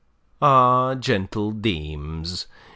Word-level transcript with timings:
]Ah, 0.41 0.95
gentle 0.95 1.51
dames! 1.51 2.47